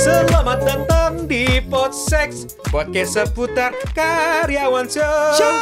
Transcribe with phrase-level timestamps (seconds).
[0.00, 5.54] Selamat datang di Podsex Podcast seputar karyawan show Show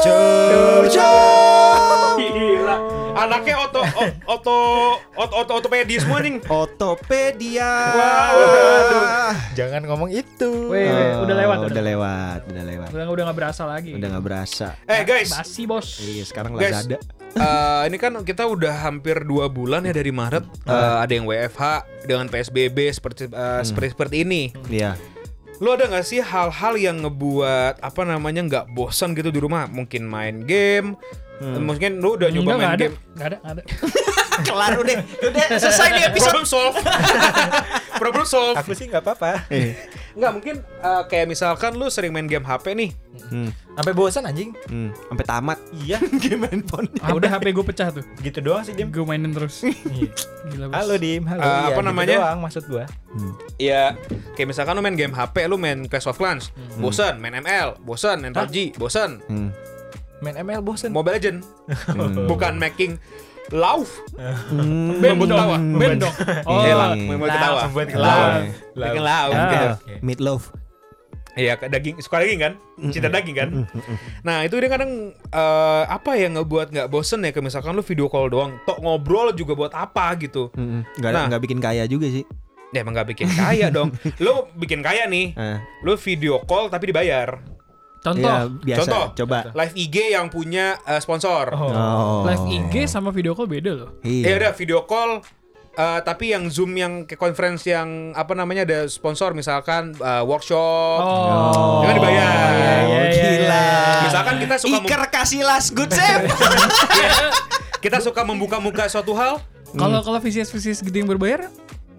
[0.00, 2.76] Show Show Gila
[3.12, 3.84] Anaknya oto
[4.24, 4.56] oto
[5.12, 7.72] oto oto otopedi semua nih Otopedia.
[7.96, 8.36] Wow.
[9.56, 10.68] Jangan ngomong itu.
[10.68, 12.88] Weh, weh, Oh, udah lewat udah lewat, udah lewat.
[12.92, 13.96] Udah udah nggak berasa lagi.
[13.96, 14.76] Udah nggak berasa.
[14.84, 15.96] Eh guys Basi bos.
[16.00, 16.72] Iya, sekarang Guys.
[16.76, 16.96] Lazada.
[17.36, 21.62] Eh, Ini kan kita udah hampir dua bulan ya dari Maret Eh, Ada yang WFH
[22.04, 24.96] dengan PSBB seperti eh, seperti, seperti ini Iya.
[25.56, 29.64] Lu ada gak sih hal-hal yang ngebuat apa namanya nggak bosan gitu di rumah?
[29.64, 31.00] Mungkin main game,
[31.38, 32.80] mungkin lu udah nyoba Enggak, main ada.
[32.82, 32.94] game.
[33.12, 33.62] Nggak ada, nggak ada.
[34.36, 34.96] Kelar udah.
[35.22, 36.76] Udah selesai nih Problem solve.
[38.02, 38.56] Problem solve.
[38.56, 39.48] Aku sih nggak apa-apa.
[40.12, 42.90] Nggak mungkin eh, kayak misalkan lu sering main game HP nih.
[43.26, 43.48] Hmm.
[43.72, 44.52] Sampai bosan anjing.
[44.66, 44.92] Hmm.
[45.08, 45.58] Sampai tamat.
[45.74, 45.96] Iya.
[46.20, 46.88] Game handphone.
[47.02, 48.04] Udah HP gue pecah tuh.
[48.18, 48.88] Gitu doang sih Dim.
[48.88, 49.64] Gue mainin terus.
[49.64, 50.12] Iya.
[50.46, 50.76] Gila bos.
[50.76, 51.40] Halo Dim, halo.
[51.40, 52.16] Eh, Iya, apa gitu namanya?
[52.18, 52.84] doang maksud gua.
[53.56, 53.96] Ya
[54.36, 58.20] kayak misalkan lu main game HP, lu main Clash of Clans, bosan, main ML, bosan,
[58.20, 59.24] main PUBG, bosan.
[59.24, 59.48] Hmm.
[60.18, 60.90] Main ML bosan.
[60.90, 61.38] Mobile Legend.
[62.30, 62.96] Bukan making
[63.48, 63.86] love.
[64.48, 64.98] Hmm.
[64.98, 65.56] Membuat dong, tawa.
[65.76, 66.14] Ben dong.
[66.44, 67.06] Oh, Iya lah, Hmm.
[67.08, 67.60] membuat ketawa.
[67.64, 67.94] Membuat Love.
[68.74, 69.34] ketawa.
[69.34, 69.46] Ah.
[69.46, 69.66] gitu.
[69.76, 69.94] Oke.
[70.02, 70.44] Meat loaf.
[71.36, 72.52] Iya, ke daging suka daging kan?
[72.88, 73.48] Cinta daging kan?
[74.24, 77.30] Nah, itu dia kadang eh, apa yang ngebuat nggak bosen ya?
[77.36, 80.48] Misalkan lu video call doang, tok ngobrol juga buat apa gitu.
[80.56, 80.88] Hmm.
[80.96, 81.28] Nggak Nah.
[81.28, 82.24] nggak bikin kaya juga sih.
[82.72, 83.92] Ya emang nggak bikin kaya dong.
[84.18, 85.62] Lu bikin kaya nih, Ah.
[85.80, 87.38] lu video call tapi dibayar.
[87.98, 88.22] Contoh.
[88.22, 88.80] Iya, biasa.
[88.82, 89.04] Contoh.
[89.16, 89.38] Coba.
[89.52, 91.50] Live IG yang punya eh, sponsor.
[91.52, 92.22] Oh.
[92.22, 93.90] Live IG sama video call beda loh.
[94.00, 94.34] Ya Iya.
[94.38, 95.20] udah video call
[95.72, 100.98] eh, tapi yang Zoom yang ke conference yang apa namanya ada sponsor misalkan eh, workshop.
[101.02, 101.82] Oh.
[101.82, 102.22] Jangan dibayar.
[102.22, 103.64] Iya, iya, iya, gila.
[103.66, 104.02] iya.
[104.06, 106.30] Misalkan kita suka Iker kasih last good save.
[107.78, 109.42] kita suka membuka-muka suatu hal.
[109.76, 111.52] Kalau kalau VCS VCS gitu yang berbayar,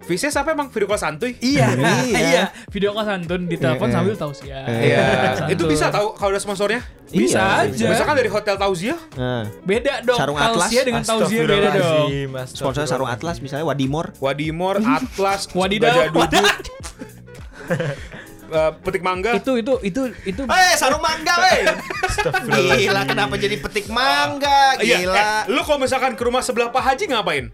[0.08, 1.36] Vicious apa emang video call santuy?
[1.38, 1.68] iya,
[2.24, 2.44] Iya.
[2.66, 4.64] Video call santun di telepon sambil tausiah.
[4.64, 5.04] Iya,
[5.36, 5.52] Santun.
[5.52, 6.80] itu bisa tahu kalau ada sponsornya.
[7.06, 7.86] Bisa Iya, aja.
[7.88, 10.16] Misalkan dari Hotel Tausiah, Nah, Beda dong.
[10.16, 10.64] Sarung atlas.
[10.64, 12.08] Tausiah dengan tausiah beda dong.
[12.46, 14.16] Sponsornya sarung atlas misalnya Wadimor.
[14.18, 16.08] Wadimor, Atlas, Wadidaw.
[16.08, 16.40] Duduk,
[18.50, 19.36] eh, Petik Mangga.
[19.36, 21.68] Itu itu itu itu Eh, sarung mangga, weh.
[22.78, 24.76] Gila, kenapa jadi petik mangga?
[24.78, 25.14] Iya, Gila.
[25.14, 27.52] eh, lu kalau misalkan ke rumah sebelah Pak Haji ngapain?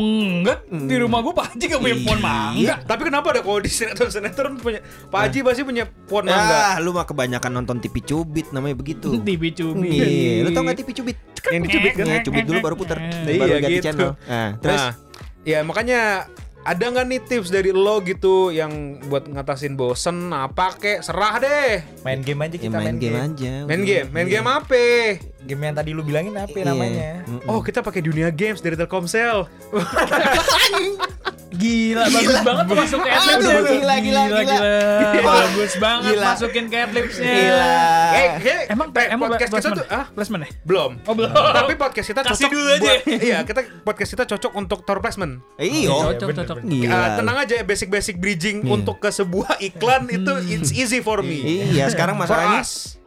[0.00, 2.74] Enggak di rumah gue Pak Haji gak punya pohon mangga.
[2.86, 4.80] Tapi kenapa ada kalau di sinetron-sinetron punya
[5.12, 6.80] Pak Haji pasti punya pohon mangga.
[6.80, 9.12] lu mah kebanyakan nonton TV Cubit namanya begitu.
[9.28, 9.92] TV cubit.
[9.92, 11.16] Iya, lu tau gak TV Cubit?
[11.50, 12.04] Yang dicubit kan?
[12.06, 12.98] Iya, Cubit dulu baru puter.
[13.00, 13.84] Iya, baru ganti gitu.
[13.84, 14.10] channel.
[14.28, 14.92] Nah, terus Nah,
[15.42, 16.00] ya makanya
[16.62, 18.70] ada nggak nih tips dari lo gitu yang
[19.04, 23.52] buat ngatasin bosen apa kek serah deh Main game aja ya kita main game aja.
[23.64, 24.84] main game main game apa
[25.42, 26.64] Game yang tadi lu bilangin apa Iya.
[26.64, 27.10] namanya?
[27.44, 29.50] Oh kita pakai dunia games dari Telkomsel
[31.52, 34.58] Gila, bagus banget tuh masuk ke adlibs Aduh, gila, gila, gila.
[35.20, 36.26] Bagus banget Gila.
[36.30, 37.28] masukin ke adlibsnya.
[37.28, 37.60] Gila.
[37.60, 40.50] eh eh, Emang eh, emang podcast kita tuh ah placement ya?
[40.62, 41.30] belum Oh, belum.
[41.32, 42.80] tapi podcast kita Kasih cocok dulu aja.
[42.82, 45.88] buat- iya kita podcast kita cocok untuk tower placement Iya.
[45.88, 46.56] Cocok, bener, cocok.
[46.62, 46.92] Gila.
[46.92, 48.70] Ah, tenang aja basic-basic bridging Iya.
[48.72, 52.62] untuk ke sebuah iklan itu it's easy for me Iya, sekarang masalahnya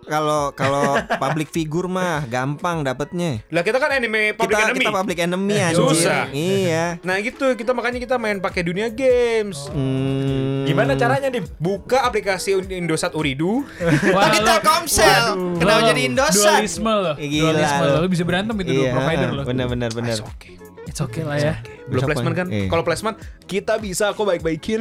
[0.05, 0.85] kalau kalau
[1.17, 3.41] public figure mah gampang dapetnya.
[3.47, 5.77] lah kita kan anime public Kita enemy kita public enemy anjir.
[5.79, 6.23] Susah.
[6.29, 6.85] Iya.
[7.01, 10.63] nah gitu kita makanya kita main pakai dunia games Hmm.
[10.63, 11.45] Gimana caranya Dim?
[11.55, 13.61] buka aplikasi Indosat Uridu
[14.07, 15.25] Wah, Tadi Telkomsel.
[15.55, 16.61] Kenapa jadi Indosat?
[16.61, 17.15] Dualisme loh.
[17.15, 17.91] Gila Dualisme lo.
[17.91, 17.99] lo.
[17.99, 19.41] Lo bisa berantem itu dua Iya, provider lo.
[19.43, 20.17] bener bener bener.
[20.21, 20.49] oke
[20.95, 21.59] It's okay lah ya.
[21.91, 22.47] belum Besok placement kan.
[22.47, 22.67] Iya.
[22.71, 24.79] kalau placement kita bisa kok baik-baikin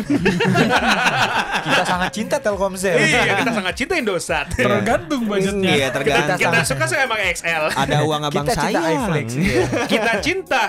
[1.67, 3.03] Kita sangat cinta Telkomsel.
[3.03, 5.75] iya kita sangat cinta Indosat Tergantung budgetnya.
[5.75, 6.39] Iya, kita, tergantung.
[6.39, 9.27] kita suka sih emang XL Ada uang abang Kita cinta iFlex.
[9.35, 9.65] Iya.
[9.91, 10.63] kita cinta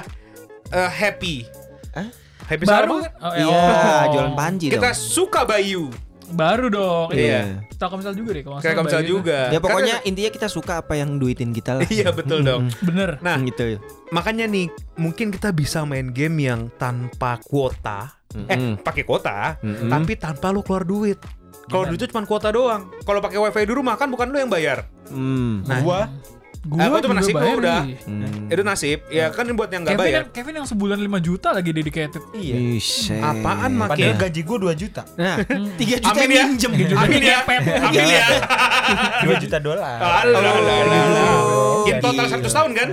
[0.74, 1.36] eh, happy
[1.94, 2.08] Hah?
[2.50, 3.22] happy Baru sama?
[3.22, 4.02] Oh, eh, Iya, oh.
[4.18, 4.98] jualan panji kita dong.
[4.98, 5.94] suka Bayu
[6.28, 7.12] Baru dong.
[7.12, 7.62] Iya.
[7.72, 9.06] Telkomsel juga deh kalau kayak itu.
[9.12, 11.86] juga Ya pokoknya Kan- intinya kita suka apa yang duitin kita lah.
[11.88, 13.20] iya betul dong Bener.
[13.20, 13.78] nah gitu.
[14.10, 18.80] makanya nih mungkin kita bisa main game yang tanpa kuota eh Mm-mm.
[18.80, 19.88] pakai kuota Mm-mm.
[19.88, 21.20] tapi tanpa lu keluar duit
[21.66, 21.90] kalau Gimana?
[21.90, 24.88] duit itu cuma kuota doang kalau pakai wifi di rumah kan bukan lu yang bayar
[25.06, 25.62] Hmm.
[25.64, 26.00] nah Gua
[26.66, 27.80] Gua Eh, itu juga nasib bayar udah.
[28.04, 28.50] Hmm.
[28.50, 31.48] itu nasib ya kan buat yang nggak Kevin, bayar yang, Kevin yang sebulan 5 juta
[31.52, 32.24] lagi dedicated.
[32.34, 32.56] iya.
[32.58, 33.22] Buset.
[33.22, 33.88] Apaan, Mak?
[33.88, 34.22] Padahal Oke.
[34.26, 35.02] gaji gua 2 juta.
[35.14, 35.36] Nah,
[35.80, 36.72] 3 juta amin ya minjem.
[36.98, 38.28] amin ya amin ya
[39.30, 39.98] 2 juta dolar.
[40.26, 40.42] Alah.
[41.46, 42.50] Oh, In total gitu.
[42.50, 42.90] 100 tahun kan?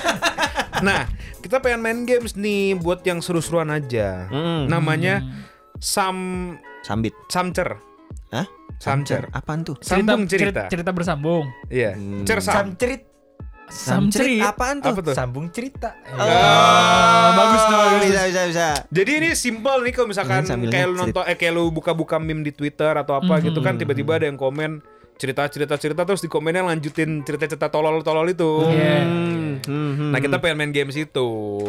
[0.86, 1.00] nah,
[1.40, 4.28] kita pengen main games nih buat yang seru-seruan aja.
[4.28, 4.68] Hmm.
[4.68, 5.24] Namanya
[5.78, 6.16] Sam
[6.82, 7.16] Sambit.
[7.26, 7.78] Samcer.
[8.28, 8.46] Hah?
[8.82, 9.30] Samcer.
[9.30, 9.78] Apaan tuh?
[9.78, 10.66] Sambung cerita.
[10.66, 11.46] cerita bersambung.
[11.70, 11.94] Iya.
[11.94, 12.26] Hmm.
[12.26, 12.74] Cer sam.
[12.74, 13.02] Samcerit.
[13.72, 14.42] Samcerit.
[14.42, 14.90] apaan tuh?
[14.92, 15.14] Apa tuh?
[15.14, 15.94] Sambung cerita.
[16.12, 18.02] Oh, bagus tuh, bagus.
[18.04, 18.66] Bisa bisa bisa.
[18.90, 22.42] Jadi ini simple nih kalau misalkan sambil kayak lu nonton eh kayak lu buka-buka meme
[22.42, 24.82] di Twitter atau apa gitu kan tiba-tiba ada yang komen
[25.16, 28.66] cerita-cerita cerita terus di komennya lanjutin cerita-cerita tolol-tolol itu.
[28.66, 28.98] Iya.
[29.62, 31.28] Hmm, Nah, kita pengen main games itu.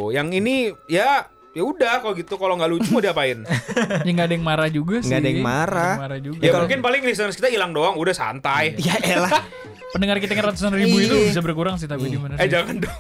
[0.09, 0.55] Yang ini
[0.89, 3.45] ya ya udah kalau gitu kalau nggak lucu mau diapain?
[4.05, 5.07] Ya nggak ada yang marah juga sih.
[5.07, 5.61] Nggak ada yang marah.
[5.63, 6.41] Nggak ada yang marah juga.
[6.41, 8.73] ya mungkin paling listeners kita hilang doang, udah santai.
[8.77, 9.41] Ya elah,
[9.89, 11.29] Pendengar kita yang ratusan ribu itu Iya.
[11.29, 12.97] bisa berkurang sih tapi di mana Eh jangan dong.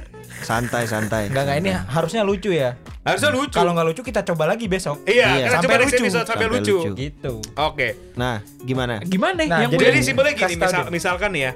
[0.40, 1.28] santai santai.
[1.28, 2.80] Enggak enggak ini harusnya lucu ya.
[3.00, 3.52] Harusnya lucu.
[3.52, 5.04] Kalau nggak lucu kita coba lagi besok.
[5.04, 5.96] Iya, Iya, kita sampai coba lucu.
[6.00, 6.76] episode sampai, Sampai lucu.
[6.80, 6.90] lucu.
[6.96, 7.32] Gitu.
[7.54, 7.88] Oke.
[8.16, 8.94] Nah, gimana?
[9.04, 11.52] Gimana Nah, yang jadi- Jadi simpelnya gini, tahu misalkan ya,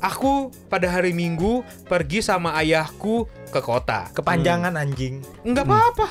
[0.00, 4.10] aku pada hari Minggu pergi sama ayahku ke kota.
[4.12, 5.22] Kepanjangan anjing.
[5.42, 6.06] Enggak apa-apa.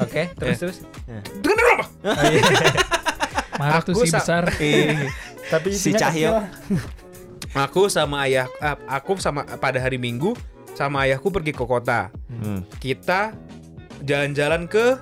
[0.00, 0.76] Oke, terus terus.
[1.40, 1.84] Dengan apa?
[3.60, 4.42] marah tuh Aku si sa- besar.
[5.44, 6.42] Tapi Si Cahyo.
[7.54, 10.34] Aku sama ayah, eh, aku sama pada hari Minggu
[10.74, 12.10] sama ayahku pergi ke kota.
[12.26, 12.66] Hmm.
[12.82, 13.30] Kita
[14.02, 14.98] jalan-jalan ke,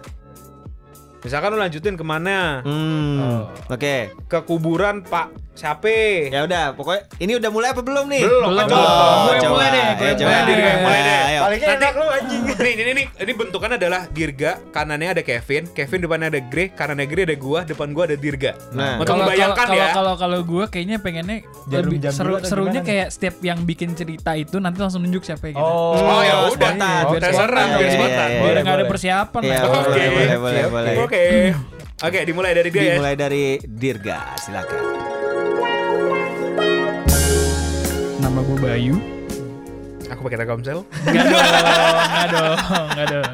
[1.24, 2.60] misalkan lu lanjutin ke mana?
[2.60, 3.48] Hmm.
[3.72, 4.12] Oke.
[4.28, 5.88] Ke kuburan Pak siapa?
[6.28, 8.22] Ya udah, pokoknya ini udah mulai apa belum nih?
[8.22, 8.76] Belum, Belum, coba.
[8.76, 9.20] belum.
[9.22, 9.52] Gue coba.
[9.52, 10.24] mulai deh, gue coba.
[10.24, 11.20] mulai deh, gue mulai deh.
[11.22, 11.40] Ayo.
[11.42, 12.42] Palingnya Nanti- enak lu anjing.
[12.52, 17.06] Nih, ini, ini, ini bentukannya adalah Dirga, kanannya ada Kevin, Kevin depannya ada Grey, kanannya
[17.06, 18.52] Grey ada gua, depan gua ada Dirga.
[18.72, 18.96] Nah.
[18.96, 19.88] Untuk Kalau membayangkan kalau ya.
[19.92, 23.92] kalau kalau gue kayaknya pengennya Jarum lebih jam seru, serunya gimana kayak setiap yang bikin
[23.92, 25.58] cerita itu nanti langsung nunjuk siapa gitu.
[25.58, 26.72] Oh, Oh, ya udah.
[27.04, 28.28] Oh, terserah, Iya, biar iya, spontan.
[28.28, 28.90] iya, Biar boleh, nggak ada boleh.
[28.90, 29.60] persiapan Iya, lah.
[29.62, 30.02] boleh, Oke.
[30.08, 30.94] boleh, boleh, boleh.
[31.02, 31.22] Oke.
[32.02, 32.86] Oke, dimulai dari dia ya.
[32.94, 35.11] Dimulai dari Dirga, silakan.
[38.62, 38.94] Bayu.
[40.06, 40.86] Aku pakai Telkomsel.
[41.02, 41.46] Enggak dong,
[42.06, 42.56] enggak dong,
[42.86, 43.32] enggak dong.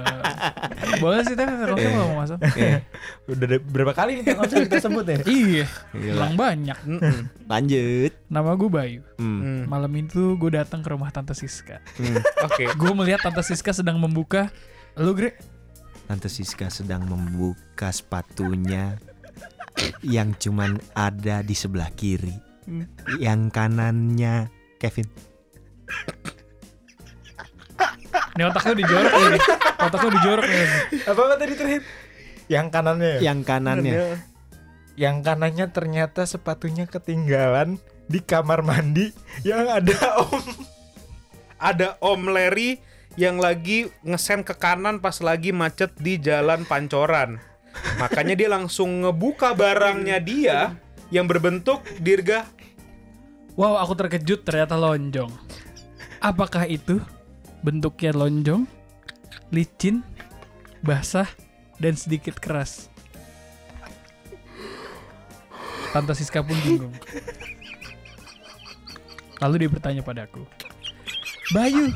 [0.98, 1.90] Boleh sih tapi kalau Iya.
[1.92, 2.38] mau masuk.
[2.40, 2.68] Oke,
[3.28, 5.18] Udah berapa kali nih konsep kita sebut ya?
[5.20, 6.00] Iya, Gila.
[6.00, 6.78] hilang banyak.
[7.44, 8.12] Lanjut.
[8.26, 9.00] Nama gue Bayu.
[9.18, 9.38] Hmm.
[9.38, 9.62] Hmm.
[9.68, 11.82] Malam itu gue datang ke rumah Tante Siska.
[11.98, 12.16] Hmm.
[12.46, 12.64] Oke.
[12.72, 14.48] Gue melihat Tante Siska sedang membuka.
[14.96, 15.36] Lu Gre?
[16.06, 18.96] Tante Siska sedang membuka sepatunya
[20.00, 22.32] yang cuman ada di sebelah kiri.
[23.18, 24.48] Yang kanannya
[24.78, 25.06] Kevin.
[28.38, 29.42] Ini otak lu dijorok nih.
[29.82, 30.66] Otak lu dijorok nih.
[31.10, 31.82] Apa apa tadi terakhir?
[32.46, 33.10] Yang kanannya.
[33.10, 33.20] ya?
[33.26, 33.94] Yang kanannya.
[34.94, 39.10] Yang kanannya ternyata sepatunya ketinggalan di kamar mandi
[39.42, 40.46] yang ada om.
[41.58, 42.78] Ada Om Larry
[43.18, 47.42] yang lagi ngesen ke kanan pas lagi macet di jalan Pancoran.
[47.98, 50.78] Makanya dia langsung ngebuka barangnya dia
[51.10, 52.46] yang berbentuk dirga.
[53.58, 55.34] Wow, aku terkejut ternyata lonjong.
[56.22, 57.02] Apakah itu
[57.58, 58.62] bentuknya lonjong,
[59.50, 60.06] licin,
[60.78, 61.26] basah,
[61.82, 62.86] dan sedikit keras?
[65.90, 66.94] Tante Siska pun bingung.
[69.42, 70.46] Lalu dia bertanya padaku,
[71.50, 71.90] Bayu,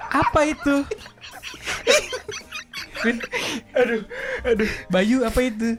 [0.00, 0.80] apa itu?
[3.04, 3.20] Vin,
[3.76, 4.00] aduh,
[4.48, 5.76] aduh, Bayu apa itu?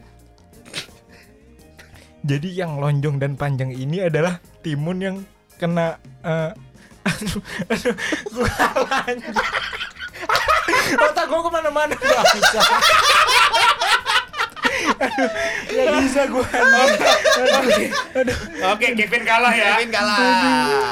[2.22, 5.18] Jadi yang lonjong dan panjang ini adalah timun yang
[5.56, 6.50] kena eh,
[7.06, 7.94] aduh, aduh,
[8.34, 8.50] gua.
[10.98, 12.62] Otak gua ke mana-mana bangsa.
[14.96, 15.30] Aduh,
[15.70, 16.46] nggak bisa gua.
[16.50, 17.92] anjing.
[18.66, 19.78] Oke, Kevin kalah ya.
[19.78, 20.18] Kevin kalah.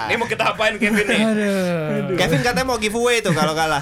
[0.06, 1.22] Ini mau kita apain Kevin nih?
[1.26, 2.14] Aduh.
[2.14, 3.82] Kevin katanya mau giveaway tuh kalau kalah.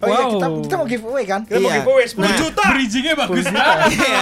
[0.00, 0.30] Oh iya, Wow.
[0.32, 1.40] kita, kita mau giveaway kan?
[1.44, 1.76] Kita mau Iya.
[1.78, 2.32] giveaway 10 Nah.
[2.34, 2.64] juta.
[2.72, 3.78] Bridgingnya bagus banget.
[3.92, 4.20] Iya.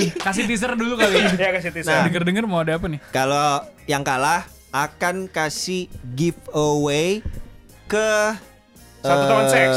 [0.26, 1.16] Kasih teaser dulu kali.
[1.36, 1.92] Ya kasih teaser.
[1.92, 2.04] Nah.
[2.08, 3.00] Denger-denger mau ada apa nih?
[3.12, 7.20] kalau yang kalah akan kasih giveaway
[7.84, 8.10] ke
[9.02, 9.76] Satu teman eh, seks.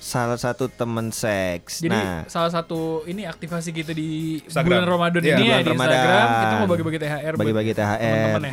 [0.00, 1.84] Salah satu teman seks.
[1.84, 4.82] Jadi nah, salah satu ini aktivasi kita di Instagram.
[4.82, 5.92] bulan Ramadan Iya, ini ya di Ramadan.
[5.92, 8.52] Instagram kita mau bagi-bagi THR buat bagi-bagi THR teman-teman ya.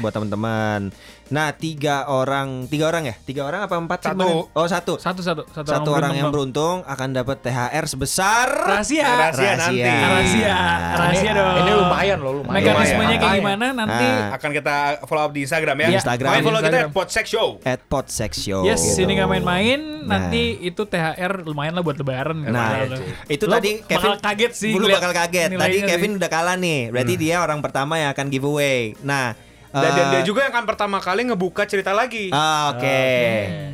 [1.27, 3.99] Nah, tiga orang, tiga orang ya, tiga orang apa empat?
[3.99, 4.17] sih Satu.
[4.17, 4.35] kemarin?
[4.53, 4.93] Oh satu.
[4.97, 9.03] Satu satu satu, Satu orang yang beruntung, akan dapat THR sebesar Rahasia.
[9.05, 9.81] Rahasia nanti.
[9.83, 10.57] Rahasia.
[10.93, 11.55] Rahasia dong.
[11.57, 12.63] Ini lumayan loh, lumayan.
[12.63, 14.29] Mekanismenya kayak gimana nanti Nah.
[14.29, 15.87] Akan kita follow up di Instagram ya.
[15.87, 15.97] Iya.
[15.99, 16.31] Instagram.
[16.31, 16.87] Main follow kita Instagram.
[16.87, 17.47] at Podsex Show.
[17.61, 18.61] at Podsex Show.
[18.63, 19.79] Yes, ini nggak main-main.
[20.03, 20.27] Nah.
[20.29, 22.37] Nanti itu THR lumayan lah buat lebaran.
[22.41, 24.71] Nah, Lo- itu lo tadi bakal Kevin kaget sih.
[24.71, 25.49] Lu bakal kaget.
[25.51, 26.17] Tadi Kevin sih.
[26.17, 26.89] udah kalah nih.
[26.89, 28.95] Berarti dia orang pertama yang akan giveaway.
[29.01, 29.35] Nah,
[29.67, 32.31] Dan, dan eh, dia juga yang akan pertama kali ngebuka cerita lagi.
[32.31, 33.01] ah, Oke.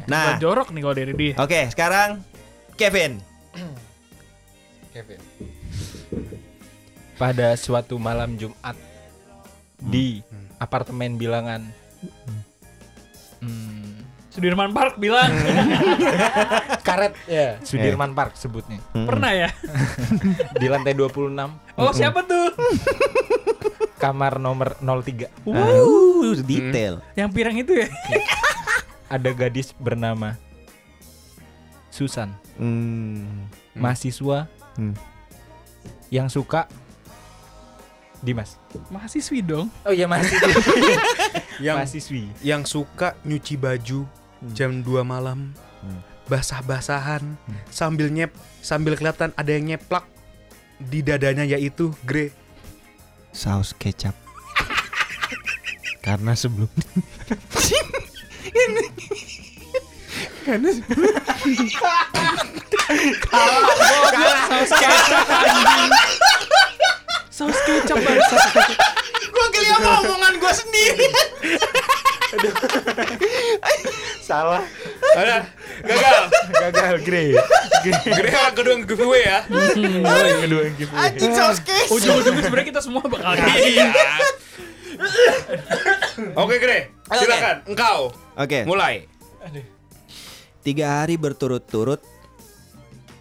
[0.05, 1.33] Nah, Nah, jorok nih kalau dari dia.
[1.35, 2.19] oke, sekarang
[2.73, 3.21] Kevin.
[7.13, 8.75] Pada suatu malam Jumat
[9.79, 10.19] di
[10.57, 11.61] apartemen bilangan.
[13.39, 15.29] Hmm, Sudirman Park bilang.
[16.87, 17.61] Karet ya.
[17.61, 18.81] Sudirman Park sebutnya.
[18.91, 19.49] Pernah ya.
[20.61, 21.37] di lantai 26
[21.75, 22.49] Oh siapa tuh?
[24.03, 26.99] kamar nomor 03 Uh, detail.
[27.13, 27.87] Yang pirang itu ya.
[29.07, 30.35] ada gadis bernama
[31.87, 33.45] Susan, Hmm.
[33.71, 34.97] mahasiswa Hmm.
[36.09, 36.65] yang suka
[38.19, 38.55] Dimas.
[38.87, 39.67] Mahasiswi dong.
[39.83, 40.47] Oh iya mahasiswi.
[41.61, 42.23] Yang mahasiswi.
[42.41, 44.07] yang suka nyuci baju
[44.49, 45.51] jam 2 malam.
[46.25, 47.19] Basah-basahan
[47.67, 50.07] sambil nyep sambil kelihatan ada yang nyeplak
[50.79, 52.31] di dadanya yaitu Grey.
[53.33, 54.13] Saus kecap.
[56.05, 56.69] Karena sebelum
[64.53, 65.91] Saus kecap anjing.
[67.33, 68.37] Saus kecap bangsa.
[69.33, 71.07] Gua geli sama omongan gua sendiri.
[74.21, 74.61] Salah.
[75.13, 75.35] Ada
[75.83, 76.23] gagal.
[76.51, 77.29] Gagal Grey.
[78.03, 79.39] Grey orang kedua yang giveaway ya.
[79.45, 81.09] yang kedua yang giveaway.
[81.09, 81.57] Anjing saus.
[81.89, 83.89] Ujung-ujungnya sebenarnya kita semua bakal Iya.
[86.37, 89.09] Oke Grey, silakan engkau Oke, mulai.
[90.61, 91.99] tiga hari berturut-turut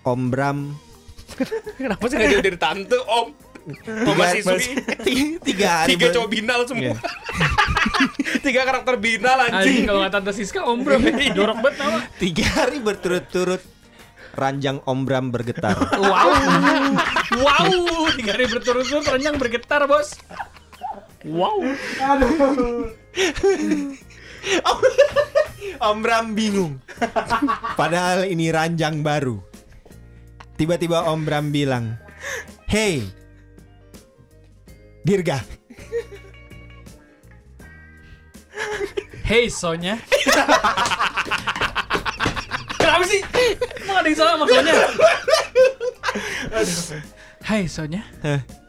[0.04, 0.58] Om Bram
[1.80, 3.28] Kenapa sih nggak jadi dari tante Om?
[3.62, 6.92] Tiga, tiga hari Tiga cowok binal semua.
[6.92, 6.94] Iya.
[8.46, 10.98] Tiga karakter binal Anjing kalau kata Tante Siska Om Bro
[11.38, 11.98] jorok banget nama.
[12.18, 13.62] tiga hari berturut-turut
[14.34, 15.76] ranjang Om Bram bergetar.
[16.02, 16.30] Wow.
[17.32, 20.18] Wow, tiga hari berturut-turut ranjang bergetar, Bos.
[21.22, 21.62] Wow.
[25.78, 26.82] Om Bram bingung.
[27.78, 29.38] Padahal ini ranjang baru.
[30.58, 31.96] Tiba-tiba Om Bram bilang,
[32.68, 33.06] "Hey,
[35.02, 35.42] Dirga,
[39.26, 39.98] Hey Sonya.
[42.78, 43.20] Kenapa sih?
[43.82, 44.74] Emang ada yang salah sama Sonya?
[47.42, 48.06] Hai Sonya,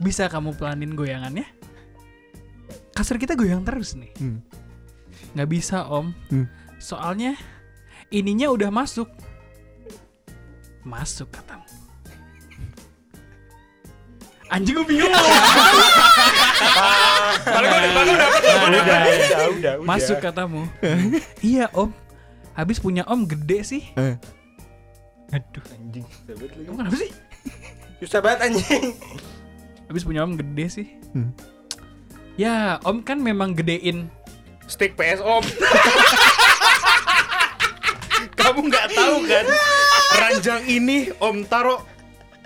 [0.01, 1.45] bisa kamu pelanin goyangannya?
[2.97, 4.09] Kasur kita goyang terus nih.
[4.17, 4.41] Hmm.
[5.37, 6.49] Nggak bisa om, Hmm.
[6.81, 7.37] soalnya
[8.09, 9.09] ininya udah masuk.
[10.81, 11.65] Masuk katamu.
[14.49, 15.09] Anjing gue bingung.
[17.43, 19.73] Kalau gue udah udah dapat Udah, udah.
[19.83, 20.67] Masuk katamu.
[21.41, 21.91] iya om.
[22.53, 23.83] Habis punya om gede sih.
[25.33, 26.05] Aduh anjing.
[26.29, 27.11] Kamu kenapa sih?
[27.99, 28.93] Susah banget anjing.
[29.87, 30.87] Habis punya om gede sih.
[31.11, 31.31] Hmm.
[32.33, 34.09] Ya, om kan memang gedein.
[34.65, 35.43] stick PS Om.
[38.39, 39.45] Kamu nggak tahu kan?
[40.13, 41.81] Ranjang ini Om taruh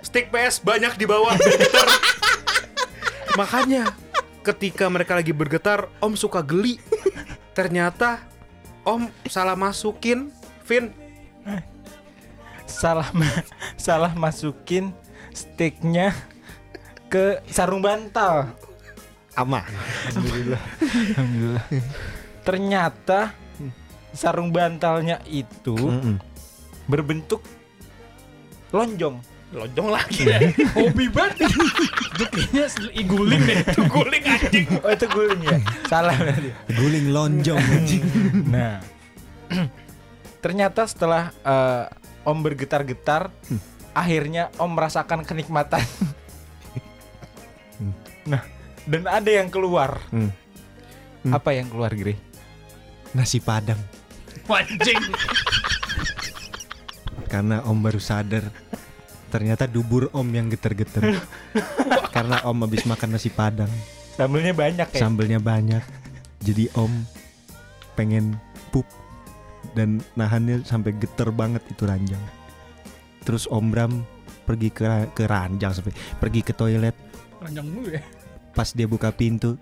[0.02, 1.32] stick PS banyak di bawah.
[3.38, 3.94] Makanya
[4.48, 6.80] ketika mereka lagi bergetar, Om suka geli.
[7.52, 8.24] Ternyata
[8.80, 10.32] Om salah masukin
[10.64, 10.92] Vin
[12.64, 13.44] Salah ma-
[13.80, 14.92] salah masukin
[15.32, 16.12] sticknya
[17.08, 18.52] ke sarung bantal.
[19.32, 19.64] ama."
[20.12, 20.62] Alhamdulillah.
[21.16, 21.64] Alhamdulillah.
[22.44, 23.32] Ternyata
[24.12, 26.16] sarung bantalnya itu Mm-mm.
[26.84, 27.40] berbentuk
[28.68, 29.20] lonjong.
[29.48, 30.28] Lonjong lagi.
[30.76, 31.48] Hobi banget.
[31.48, 33.56] Itu kayaknya iguling deh.
[33.64, 34.66] Itu guling anjing.
[34.84, 35.58] Oh itu guling ya?
[35.88, 36.50] Salah berarti.
[36.76, 38.04] Guling lonjong anjing.
[38.52, 38.84] Nah,
[40.44, 41.84] ternyata setelah eh,
[42.28, 43.32] Om bergetar-getar,
[43.96, 45.80] akhirnya Om merasakan kenikmatan.
[48.28, 48.44] nah,
[48.84, 49.96] dan ada yang keluar.
[50.12, 50.28] Hmm.
[51.24, 51.32] Hmm.
[51.32, 52.14] Apa yang keluar, Giri?
[53.16, 53.80] Nasi Padang.
[54.48, 55.00] Anjing.
[57.28, 58.67] Karena Om baru sadar
[59.28, 61.20] ternyata dubur Om yang geter-geter.
[62.14, 63.70] Karena Om habis makan nasi Padang,
[64.18, 64.98] Sambelnya banyak ya.
[64.98, 65.84] sambelnya banyak.
[66.42, 66.90] Jadi Om
[67.94, 68.34] pengen
[68.74, 68.86] pup
[69.78, 72.20] dan nahannya sampai geter banget itu ranjang.
[73.22, 73.92] Terus Om Bram
[74.48, 76.96] pergi ke ke ranjang sampai pergi ke toilet.
[77.38, 78.02] Ranjang dulu ya.
[78.56, 79.54] Pas dia buka pintu,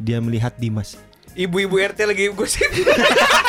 [0.00, 0.98] dia melihat Dimas.
[1.38, 2.66] Ibu-ibu RT lagi gosip.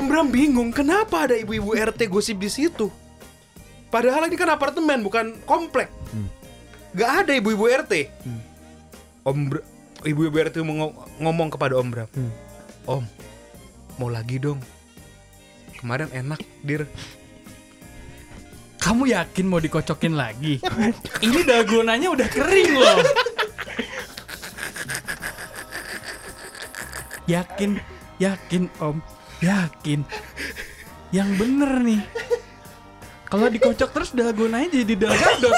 [0.00, 2.88] Om Bram bingung kenapa ada ibu-ibu RT gosip di situ.
[3.92, 5.92] Padahal ini kan apartemen bukan komplek.
[6.08, 6.24] Hmm.
[6.96, 8.08] Gak ada ibu-ibu RT.
[8.24, 8.40] Hmm.
[9.28, 9.60] Om
[10.08, 10.64] ibu-ibu RT
[11.20, 12.08] ngomong kepada Om Bram.
[12.16, 12.32] Hmm.
[12.88, 13.04] Om,
[14.00, 14.64] mau lagi dong.
[15.76, 16.88] Kemarin enak, dir.
[18.80, 20.64] Kamu yakin mau dikocokin lagi?
[21.20, 23.04] Ini dalgonanya udah kering loh.
[27.28, 27.76] Yakin,
[28.16, 29.04] yakin om,
[29.42, 30.00] yakin.
[31.10, 32.02] Yang bener nih.
[33.30, 35.54] Kalau dikocok terus dalgonanya jadi dalgadot.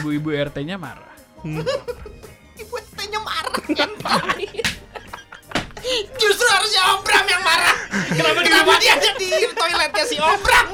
[0.00, 1.10] Ibu-ibu RT-nya marah.
[2.60, 3.64] Ibu tanya marah
[6.20, 7.76] Justru harusnya Om Bram yang marah.
[8.12, 10.68] Kenapa Kenapa dia ada di toiletnya si Om Bram?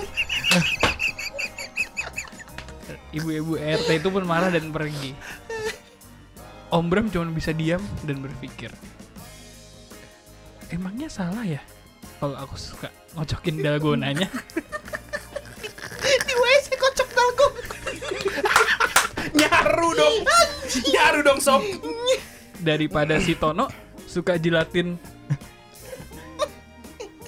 [3.16, 5.16] Ibu-ibu RT itu pun marah dan pergi.
[6.68, 8.74] Om Bram cuma bisa diam dan berpikir.
[10.70, 11.62] Emangnya salah ya
[12.16, 14.28] kalau aku suka ngocokin dalgonanya?
[19.36, 20.16] Nyaru dong.
[20.96, 21.60] Nyaru dong sob.
[22.64, 23.68] Daripada si Tono
[24.08, 24.96] suka jilatin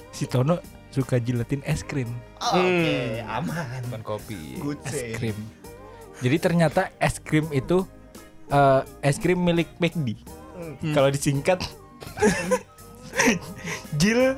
[0.09, 0.57] Si Tono
[0.89, 2.09] suka jilatin es krim,
[2.41, 3.79] Oke, aman.
[3.87, 4.57] bukan kopi.
[4.57, 5.37] Good es krim.
[6.19, 7.85] Jadi ternyata es krim itu
[8.49, 10.17] eh, es krim milik McD.
[10.59, 10.91] Hmm.
[10.97, 11.61] Kalau disingkat
[13.99, 14.35] Jil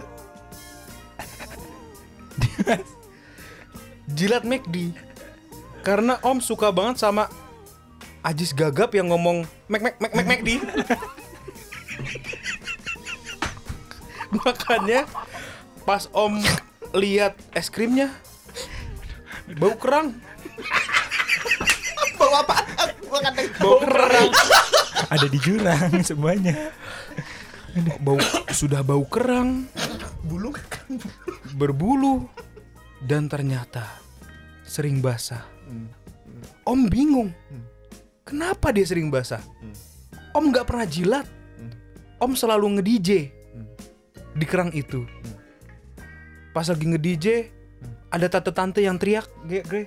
[4.12, 4.94] Jilat McD.
[5.82, 7.26] Karena Om suka banget sama
[8.22, 10.62] Ajis Gagap yang ngomong Mac Mac Mac Mac McD.
[14.32, 15.10] Makanya
[15.84, 16.38] pas Om
[16.94, 18.14] lihat es krimnya
[19.58, 20.16] bau kerang.
[22.16, 22.56] Bawa apa?
[23.58, 24.30] Bau kerang.
[25.12, 26.72] ada di jurang semuanya.
[28.04, 28.20] Bau
[28.52, 29.68] sudah bau kerang,
[30.28, 30.52] bulu
[31.56, 32.28] berbulu
[33.04, 33.88] dan ternyata
[34.66, 35.44] sering basah.
[36.68, 37.32] Om bingung.
[38.22, 39.42] Kenapa dia sering basah?
[40.32, 41.28] Om nggak pernah jilat.
[42.22, 43.10] Om selalu nge-DJ
[44.38, 45.04] di kerang itu.
[46.54, 47.50] Pas lagi nge-DJ,
[48.12, 49.84] ada tante-tante yang teriak, "Gre, Gre,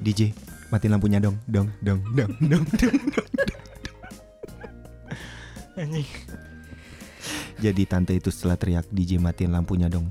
[0.00, 0.32] DJ,
[0.72, 3.29] matiin lampunya dong, dong, dong, dong, dong, dong.
[5.78, 6.06] Anjing.
[7.60, 10.08] Jadi tante itu setelah teriak DJ matiin lampunya dong.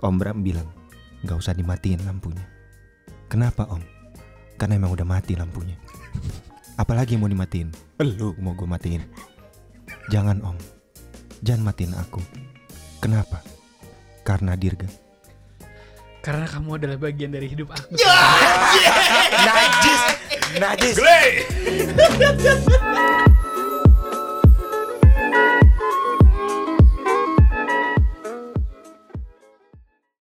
[0.00, 0.64] Om Bram bilang,
[1.20, 2.40] nggak usah dimatiin lampunya.
[3.28, 3.84] Kenapa Om?
[4.56, 5.76] Karena emang udah mati lampunya.
[6.80, 7.68] Apalagi yang mau dimatiin?
[8.00, 9.04] Lu mau gue matiin.
[10.08, 10.56] Jangan Om,
[11.44, 12.24] jangan matiin aku.
[12.98, 13.44] Kenapa?
[14.24, 14.88] Karena Dirga.
[16.20, 17.96] karena kamu adalah bagian dari hidup aku.
[19.40, 20.02] Najis.
[20.60, 20.96] Najis.
[21.00, 21.24] Gre!"